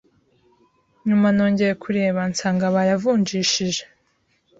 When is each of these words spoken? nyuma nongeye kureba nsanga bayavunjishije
nyuma 1.07 1.27
nongeye 1.35 1.73
kureba 1.83 2.19
nsanga 2.31 2.65
bayavunjishije 2.75 3.83